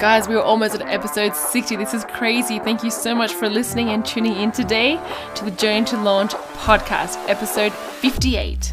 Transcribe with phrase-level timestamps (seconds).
[0.00, 1.76] Guys, we are almost at episode 60.
[1.76, 2.58] This is crazy.
[2.58, 4.98] Thank you so much for listening and tuning in today
[5.34, 8.72] to the Journey to Launch podcast, episode 58.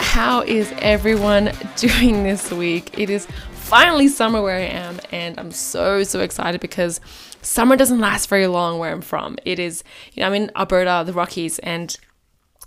[0.00, 2.98] How is everyone doing this week?
[2.98, 7.00] It is finally summer where I am, and I'm so, so excited because
[7.42, 9.36] summer doesn't last very long where I'm from.
[9.44, 11.96] It is, you know, I'm in Alberta, the Rockies, and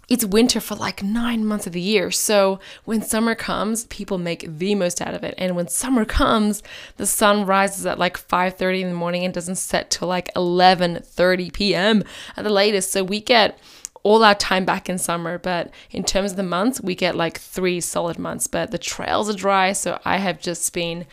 [0.09, 2.12] it's winter for like nine months of the year.
[2.12, 5.34] So when summer comes, people make the most out of it.
[5.38, 6.62] And when summer comes,
[6.98, 11.53] the sun rises at like 5:30 in the morning and doesn't set till like 11:30
[11.53, 12.03] p.m.
[12.36, 12.92] at the latest.
[12.92, 13.58] So we get
[14.03, 15.38] all our time back in summer.
[15.38, 18.48] But in terms of the months, we get like three solid months.
[18.48, 21.05] But the trails are dry, so I have just been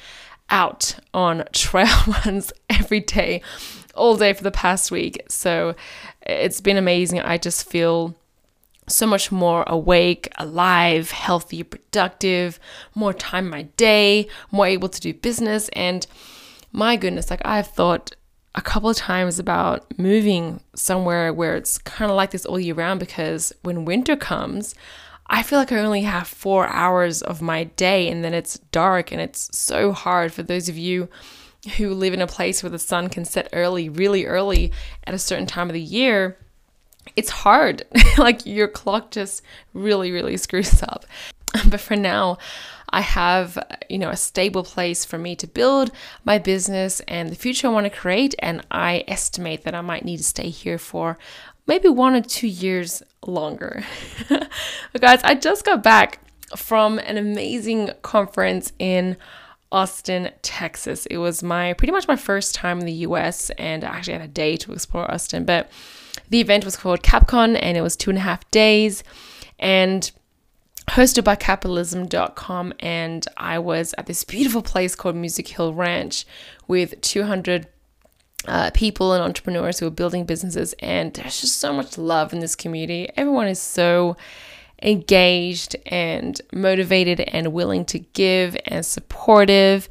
[0.50, 3.42] out on trail runs every day,
[3.94, 5.22] all day for the past week.
[5.28, 5.74] So
[6.22, 7.20] it's been amazing.
[7.20, 8.14] I just feel
[8.88, 12.58] so much more awake, alive, healthy, productive,
[12.94, 15.68] more time in my day, more able to do business.
[15.74, 16.06] And
[16.72, 18.14] my goodness, like I've thought
[18.54, 22.74] a couple of times about moving somewhere where it's kind of like this all year
[22.74, 24.74] round because when winter comes,
[25.32, 29.12] I feel like I only have four hours of my day and then it's dark
[29.12, 31.08] and it's so hard for those of you
[31.76, 34.72] who live in a place where the sun can set early, really early
[35.04, 36.36] at a certain time of the year.
[37.14, 37.84] It's hard.
[38.18, 41.06] like your clock just really, really screws up.
[41.68, 42.38] But for now,
[42.90, 45.90] I have, you know, a stable place for me to build
[46.24, 48.36] my business and the future I want to create.
[48.38, 51.18] And I estimate that I might need to stay here for
[51.70, 53.84] maybe one or two years longer.
[55.00, 56.18] guys, I just got back
[56.56, 59.16] from an amazing conference in
[59.70, 61.06] Austin, Texas.
[61.06, 64.22] It was my pretty much my first time in the US, and I actually had
[64.22, 65.44] a day to explore Austin.
[65.44, 65.70] But
[66.28, 69.04] the event was called CapCon, and it was two and a half days.
[69.60, 70.10] And
[70.88, 76.26] hosted by capitalism.com and I was at this beautiful place called Music Hill Ranch
[76.66, 77.68] with 200
[78.46, 82.40] uh, people and entrepreneurs who are building businesses and there's just so much love in
[82.40, 83.08] this community.
[83.16, 84.16] Everyone is so
[84.82, 89.88] engaged and motivated and willing to give and supportive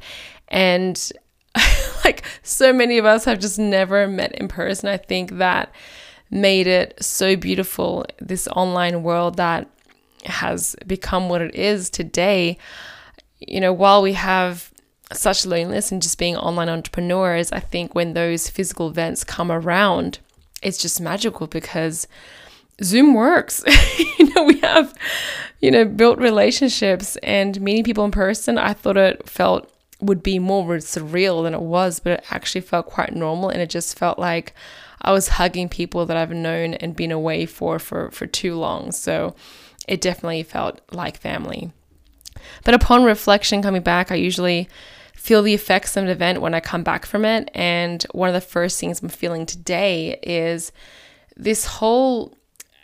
[0.48, 1.12] and
[2.04, 4.88] like so many of us have just never met in person.
[4.88, 5.72] I think that
[6.30, 9.68] made it so beautiful this online world that
[10.24, 12.58] has become what it is today,
[13.38, 14.72] you know, while we have
[15.12, 20.18] such loneliness and just being online entrepreneurs, I think when those physical events come around,
[20.62, 22.06] it's just magical because
[22.82, 23.62] Zoom works.
[24.18, 24.94] you know, we have,
[25.60, 28.58] you know, built relationships and meeting people in person.
[28.58, 32.86] I thought it felt would be more surreal than it was, but it actually felt
[32.86, 34.54] quite normal and it just felt like
[35.02, 38.92] I was hugging people that I've known and been away for for for too long.
[38.92, 39.34] So
[39.88, 41.72] it definitely felt like family.
[42.64, 44.68] But upon reflection, coming back, I usually
[45.20, 47.50] feel the effects of an event when I come back from it.
[47.52, 50.72] And one of the first things I'm feeling today is
[51.36, 52.34] this whole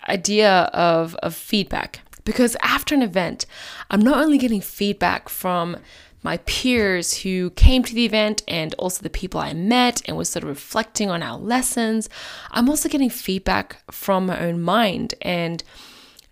[0.07, 2.01] idea of, of feedback.
[2.27, 3.47] Because after an event,
[3.91, 5.79] I'm not only getting feedback from
[6.23, 10.29] my peers who came to the event and also the people I met and was
[10.29, 12.11] sort of reflecting on our lessons,
[12.51, 15.65] I'm also getting feedback from my own mind and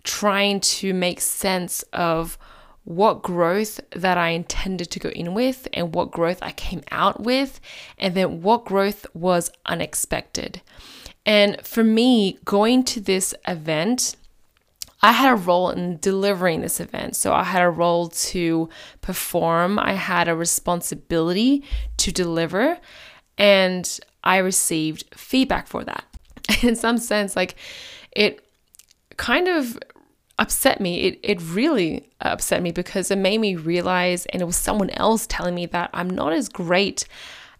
[0.03, 2.37] trying to make sense of
[2.85, 7.19] what growth that I intended to go in with and what growth I came out
[7.21, 7.59] with,
[7.97, 10.61] and then what growth was unexpected.
[11.25, 14.15] And for me, going to this event,
[15.01, 17.15] I had a role in delivering this event.
[17.15, 18.69] So I had a role to
[19.01, 21.63] perform, I had a responsibility
[21.97, 22.77] to deliver,
[23.37, 26.05] and I received feedback for that.
[26.63, 27.55] in some sense, like
[28.11, 28.45] it
[29.17, 29.79] kind of
[30.39, 31.01] upset me.
[31.01, 34.89] It, it really uh, upset me because it made me realize, and it was someone
[34.91, 37.05] else telling me that I'm not as great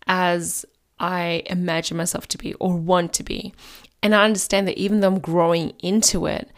[0.08, 0.66] as
[1.00, 3.54] I imagine myself to be or want to be.
[4.02, 6.50] And I understand that even though I'm growing into it,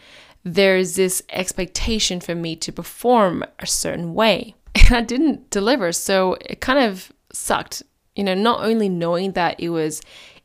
[0.44, 4.54] there's this expectation for me to perform a certain way.
[4.74, 5.92] And I didn't deliver.
[5.92, 7.82] So it kind of sucked,
[8.14, 10.00] you know, not only knowing that it was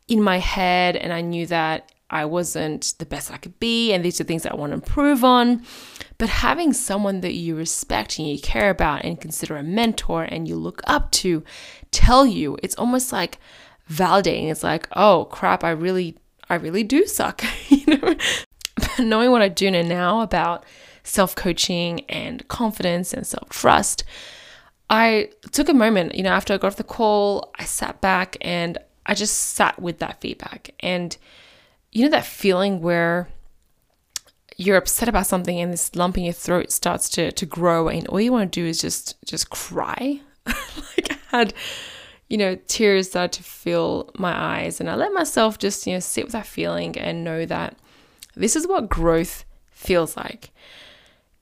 [0.08, 4.06] in my head and I knew that I wasn't the best I could be, and
[4.06, 5.64] these are things I want to improve on.
[6.20, 10.48] But having someone that you respect and you care about and consider a mentor and
[10.48, 11.44] you look up to
[11.90, 13.40] tell you, it's almost like
[13.92, 14.52] validating.
[14.52, 16.16] It's like, oh crap, I really,
[16.52, 17.44] I really do suck.
[17.70, 18.16] you know,
[18.76, 20.64] but knowing what I do know now about
[21.04, 24.04] self coaching and confidence and self trust.
[24.88, 28.38] I took a moment, you know, after I got off the call, I sat back
[28.42, 28.78] and
[29.08, 30.70] I just sat with that feedback.
[30.80, 31.18] And
[31.94, 33.30] you know that feeling where
[34.58, 38.08] you're upset about something and this lump in your throat starts to, to grow and
[38.08, 40.20] all you want to do is just just cry?
[40.98, 41.54] Like i had
[42.30, 46.00] you know tears started to fill my eyes and i let myself just you know
[46.00, 47.78] sit with that feeling and know that
[48.36, 50.52] this is what growth feels like.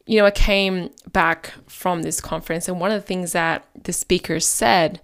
[0.06, 3.94] You know i came back from this conference and one of the things that the
[3.94, 5.02] speakers said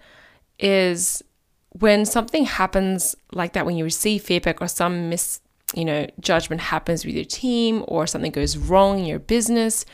[0.60, 1.24] is
[1.80, 5.42] when something happens like that when you receive feedback or some mis
[5.76, 9.86] you know, judgment happens with your team or something goes wrong in your business,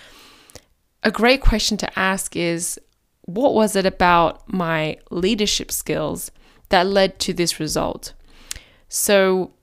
[1.01, 2.80] a great question to ask is
[3.24, 6.30] what was it about my leadership skills
[6.69, 8.13] that led to this result?
[8.88, 9.53] So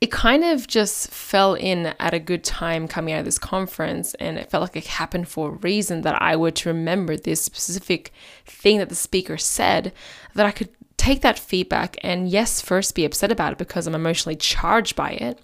[0.00, 4.14] it kind of just fell in at a good time coming out of this conference,
[4.14, 7.42] and it felt like it happened for a reason that I were to remember this
[7.42, 8.12] specific
[8.46, 9.92] thing that the speaker said
[10.34, 10.70] that I could
[11.10, 15.10] take that feedback and, yes, first be upset about it because I'm emotionally charged by
[15.10, 15.40] it.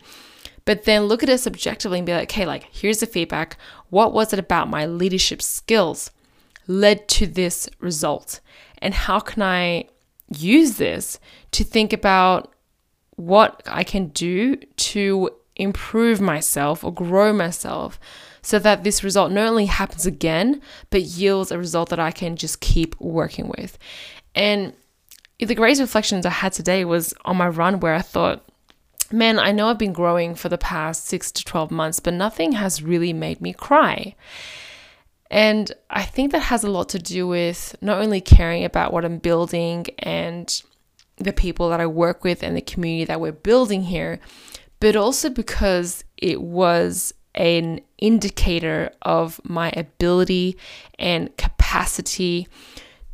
[0.65, 3.57] But then look at it subjectively and be like, okay, like, here's the feedback.
[3.91, 6.11] What was it about my leadership skills
[6.69, 8.41] led to this result?
[8.79, 9.87] And how can I
[10.37, 11.19] use this
[11.53, 12.53] to think about
[13.17, 17.99] what I can do to improve myself or grow myself
[18.43, 20.61] so that this result not only happens again,
[20.91, 23.79] but yields a result that I can just keep working with.
[24.35, 24.75] And
[25.39, 28.49] the greatest reflections I had today was on my run where I thought,
[29.13, 32.53] man, I know I've been growing for the past six to 12 months, but nothing
[32.53, 34.15] has really made me cry.
[35.31, 39.05] And I think that has a lot to do with not only caring about what
[39.05, 40.63] I'm building and
[41.17, 44.21] the people that I work with and the community that we're building here,
[44.81, 50.57] but also because it was an indicator of my ability
[50.99, 52.49] and capacity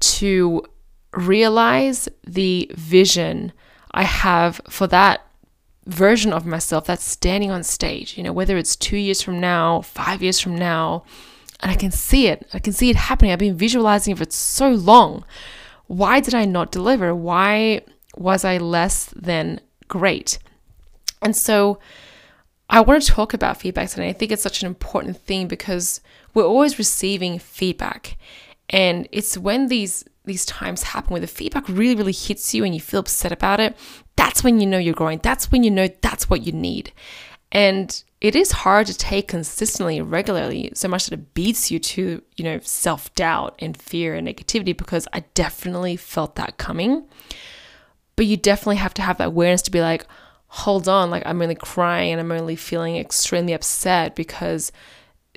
[0.01, 0.65] to
[1.13, 3.53] realize the vision
[3.91, 5.27] I have for that
[5.87, 9.81] version of myself that's standing on stage, you know, whether it's two years from now,
[9.83, 11.05] five years from now,
[11.61, 12.49] and I can see it.
[12.53, 13.33] I can see it happening.
[13.33, 15.25] I've been visualizing it for so long.
[15.87, 17.15] Why did I not deliver?
[17.15, 17.83] Why
[18.17, 20.39] was I less than great?
[21.21, 21.79] And so
[22.69, 24.09] I want to talk about feedback today.
[24.09, 26.01] I think it's such an important thing because
[26.35, 28.17] we're always receiving feedback.
[28.71, 32.75] And it's when these these times happen where the feedback really, really hits you and
[32.75, 33.77] you feel upset about it,
[34.17, 35.21] that's when you know you're growing.
[35.23, 36.93] That's when you know that's what you need.
[37.51, 42.23] And it is hard to take consistently, regularly, so much that it beats you to,
[42.37, 47.05] you know, self doubt and fear and negativity because I definitely felt that coming.
[48.17, 50.07] But you definitely have to have that awareness to be like,
[50.47, 54.71] hold on, like I'm only crying and I'm only feeling extremely upset because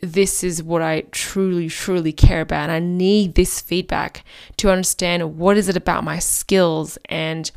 [0.01, 2.69] this is what I truly, truly care about.
[2.69, 4.23] And I need this feedback
[4.57, 7.49] to understand what is it about my skills and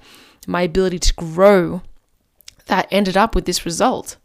[0.46, 1.82] my ability to grow
[2.66, 4.16] that ended up with this result.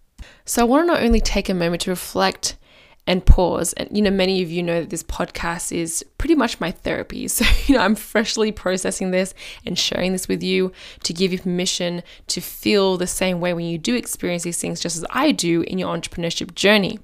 [0.46, 2.58] So I want to not only take a moment to reflect
[3.06, 3.74] and pause.
[3.74, 7.28] And, you know, many of you know that this podcast is pretty much my therapy.
[7.34, 9.34] So, you know, I'm freshly processing this
[9.66, 10.72] and sharing this with you
[11.04, 14.80] to give you permission to feel the same way when you do experience these things,
[14.80, 17.00] just as I do in your entrepreneurship journey.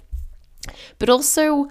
[0.98, 1.70] But also,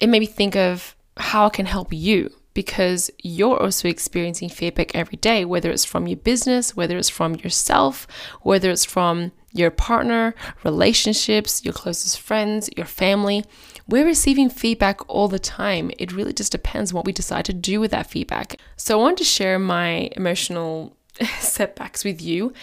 [0.00, 4.94] it made me think of how it can help you because you're also experiencing feedback
[4.94, 8.06] every day, whether it's from your business, whether it's from yourself,
[8.40, 10.34] whether it's from your partner,
[10.64, 13.44] relationships, your closest friends, your family.
[13.86, 15.90] We're receiving feedback all the time.
[15.98, 18.56] It really just depends what we decide to do with that feedback.
[18.76, 20.96] So I wanted to share my emotional
[21.38, 22.54] setbacks with you.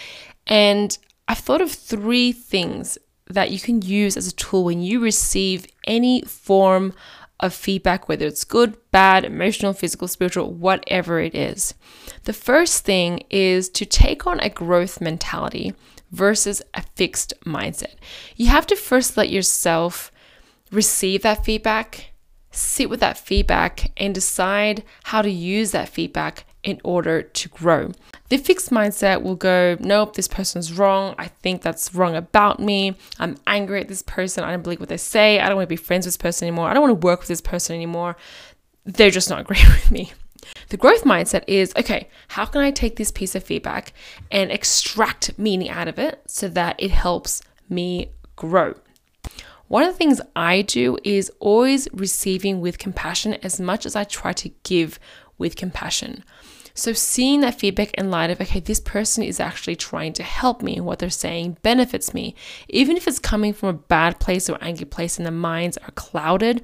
[0.47, 2.97] And I've thought of three things
[3.33, 6.93] that you can use as a tool when you receive any form
[7.39, 11.73] of feedback, whether it's good, bad, emotional, physical, spiritual, whatever it is.
[12.23, 15.73] The first thing is to take on a growth mentality
[16.11, 17.95] versus a fixed mindset.
[18.35, 20.11] You have to first let yourself
[20.71, 22.13] receive that feedback,
[22.51, 27.91] sit with that feedback, and decide how to use that feedback in order to grow.
[28.33, 31.13] The fixed mindset will go, nope, this person's wrong.
[31.19, 32.95] I think that's wrong about me.
[33.19, 34.43] I'm angry at this person.
[34.43, 35.39] I don't believe what they say.
[35.39, 36.67] I don't want to be friends with this person anymore.
[36.67, 38.17] I don't want to work with this person anymore.
[38.85, 40.13] They're just not agreeing with me.
[40.69, 43.93] The growth mindset is okay, how can I take this piece of feedback
[44.31, 48.73] and extract meaning out of it so that it helps me grow?
[49.67, 54.05] One of the things I do is always receiving with compassion as much as I
[54.05, 54.97] try to give
[55.37, 56.23] with compassion.
[56.75, 60.63] So, seeing that feedback in light of, okay, this person is actually trying to help
[60.63, 62.35] me, and what they're saying benefits me,
[62.67, 65.91] even if it's coming from a bad place or angry place and the minds are
[65.91, 66.63] clouded,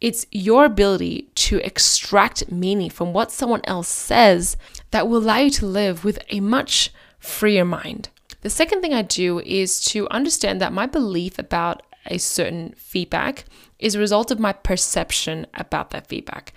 [0.00, 4.56] it's your ability to extract meaning from what someone else says
[4.90, 8.08] that will allow you to live with a much freer mind.
[8.40, 13.44] The second thing I do is to understand that my belief about a certain feedback
[13.78, 16.52] is a result of my perception about that feedback.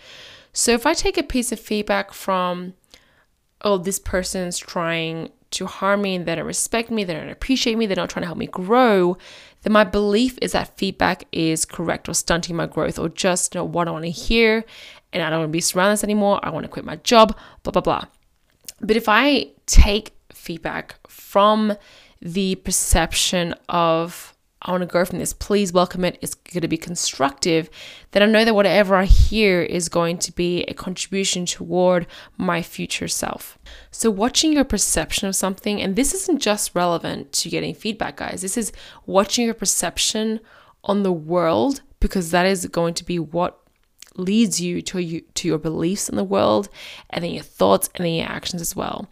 [0.52, 2.74] So if I take a piece of feedback from,
[3.66, 7.78] oh, this person's trying to harm me and they don't respect me, they don't appreciate
[7.78, 9.18] me, they're not trying to help me grow,
[9.64, 13.66] then my belief is that feedback is correct or stunting my growth or just know,
[13.66, 14.64] what I want to hear
[15.12, 16.40] and I don't want to be surrounded this anymore.
[16.44, 18.04] I want to quit my job, blah, blah, blah.
[18.82, 21.74] But if I take feedback from
[22.22, 24.35] the perception of
[24.66, 25.32] I want to grow from this.
[25.32, 26.18] Please welcome it.
[26.22, 27.70] It's going to be constructive.
[28.12, 32.64] Then I know that whatever I hear is going to be a contribution toward my
[32.64, 33.60] future self.
[33.92, 38.42] So, watching your perception of something, and this isn't just relevant to getting feedback, guys,
[38.42, 38.72] this is
[39.06, 40.40] watching your perception
[40.84, 43.60] on the world because that is going to be what
[44.16, 46.70] leads you to, you, to your beliefs in the world
[47.12, 49.08] and then your thoughts and then your actions as well.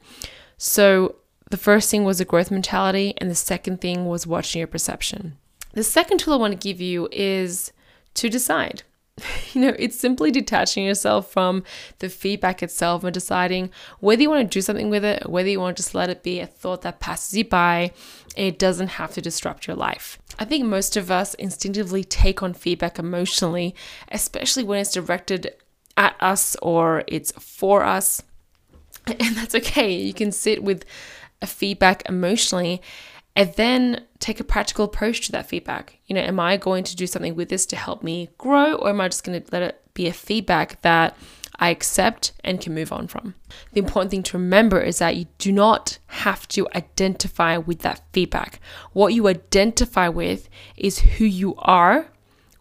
[0.58, 1.18] So,
[1.52, 5.38] the first thing was a growth mentality, and the second thing was watching your perception.
[5.74, 7.72] The second tool I want to give you is
[8.16, 8.84] to decide.
[9.54, 11.64] You know, it's simply detaching yourself from
[12.00, 15.60] the feedback itself and deciding whether you want to do something with it whether you
[15.60, 17.92] want to just let it be a thought that passes you by
[18.36, 20.18] and it doesn't have to disrupt your life.
[20.40, 23.76] I think most of us instinctively take on feedback emotionally,
[24.12, 25.54] especially when it's directed
[25.96, 28.24] at us or it's for us.
[29.06, 29.94] And that's okay.
[29.94, 30.86] You can sit with
[31.42, 32.82] a feedback emotionally
[33.36, 35.98] and then take a practical approach to that feedback.
[36.06, 38.90] You know, am I going to do something with this to help me grow, or
[38.90, 41.18] am I just going to let it be a feedback that
[41.58, 43.36] I accept and can move on from?
[43.74, 48.02] The important thing to remember is that you do not have to identify with that
[48.14, 48.60] feedback.
[48.92, 50.48] What you identify with
[50.78, 52.08] is who you are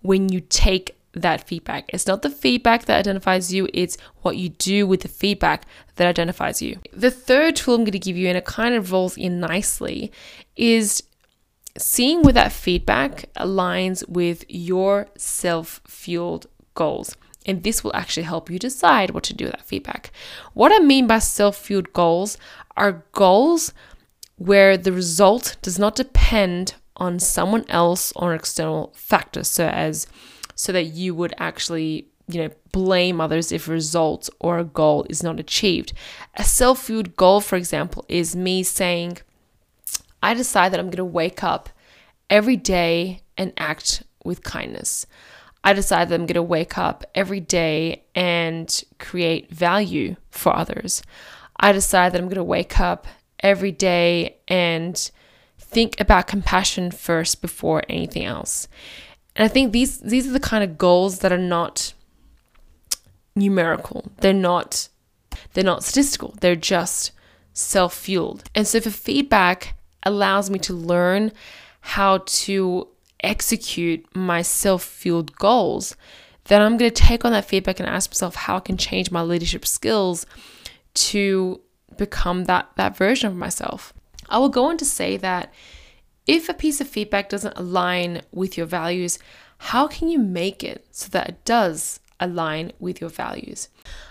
[0.00, 1.85] when you take that feedback.
[1.93, 6.07] It's not the feedback that identifies you, it's what you do with the feedback that
[6.07, 6.79] identifies you.
[6.93, 10.11] The third tool I'm going to give you, and it kind of rolls in nicely,
[10.56, 11.02] is
[11.78, 17.16] seeing where that feedback aligns with your self fueled goals.
[17.44, 20.12] And this will actually help you decide what to do with that feedback.
[20.54, 22.38] What I mean by self fueled goals
[22.76, 23.73] are goals
[24.37, 30.06] where the result does not depend on someone else or external factors, so as
[30.54, 35.06] so that you would actually you know blame others if a result or a goal
[35.11, 35.92] is not achieved.
[36.37, 39.18] A self-fueled goal, for example, is me saying,
[40.23, 41.69] I decide that I'm going to wake up
[42.31, 45.07] every day and act with kindness.
[45.64, 51.02] I decide that I'm going to wake up every day and create value for others.
[51.59, 53.07] I decide that I'm going to wake up
[53.41, 55.11] every day and
[55.59, 58.69] think about compassion first before anything else.
[59.35, 61.95] And I think these these are the kind of goals that are not
[63.35, 64.11] numerical.
[64.21, 64.88] They're not
[65.55, 66.35] they're not statistical.
[66.41, 67.12] They're just
[67.55, 68.45] self-fueled.
[68.55, 71.32] And so for feedback allows me to learn
[71.80, 72.88] how to
[73.21, 75.97] execute my self-fueled goals,
[76.44, 79.11] then I'm going to take on that feedback and ask myself how I can change
[79.11, 80.26] my leadership skills
[80.94, 81.61] to
[81.97, 83.92] become that that version of myself.
[84.28, 85.52] I will go on to say that
[86.26, 89.18] if a piece of feedback doesn't align with your values,
[89.59, 93.68] how can you make it so that it does align with your values?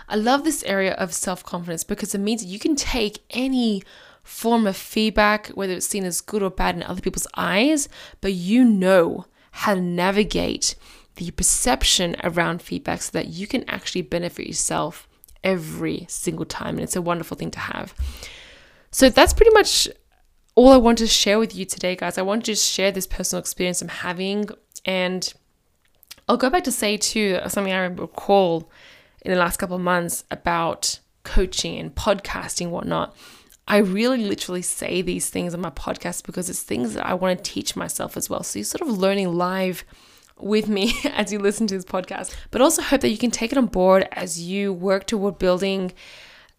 [0.07, 3.83] I love this area of self confidence because it means you can take any
[4.23, 7.89] form of feedback, whether it's seen as good or bad in other people's eyes,
[8.21, 10.75] but you know how to navigate
[11.15, 15.07] the perception around feedback so that you can actually benefit yourself
[15.43, 16.75] every single time.
[16.75, 17.93] And it's a wonderful thing to have.
[18.91, 19.87] So that's pretty much
[20.55, 22.17] all I want to share with you today, guys.
[22.17, 24.49] I want to just share this personal experience I'm having.
[24.85, 25.33] And
[26.27, 28.69] I'll go back to say, too, something I recall
[29.23, 33.15] in the last couple of months about coaching and podcasting, whatnot.
[33.67, 37.37] I really literally say these things on my podcast because it's things that I want
[37.37, 38.43] to teach myself as well.
[38.43, 39.85] So you're sort of learning live
[40.37, 43.51] with me as you listen to this podcast, but also hope that you can take
[43.51, 45.93] it on board as you work toward building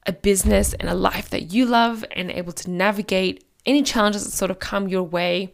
[0.07, 4.33] a business and a life that you love and able to navigate any challenges that
[4.33, 5.53] sort of come your way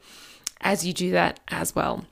[0.61, 2.07] as you do that as well.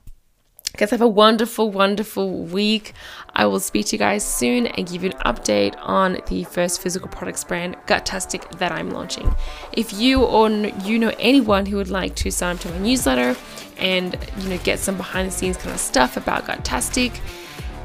[0.77, 2.93] Guys, have a wonderful, wonderful week.
[3.33, 6.83] I will speak to you guys soon and give you an update on the first
[6.83, 9.33] physical products brand, Gutastic, that I'm launching.
[9.73, 13.35] If you or you know anyone who would like to sign up to my newsletter
[13.79, 17.19] and you know get some behind the scenes kind of stuff about Gutastic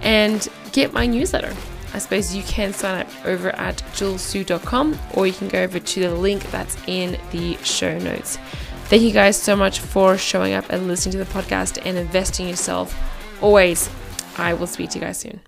[0.03, 1.57] and get my newsletter,
[1.95, 6.01] I suppose you can sign up over at julesue.com or you can go over to
[6.01, 8.37] the link that's in the show notes.
[8.93, 12.47] Thank you guys so much for showing up and listening to the podcast and investing
[12.47, 12.95] yourself.
[13.41, 13.89] Always,
[14.37, 15.41] I will speak to you guys soon.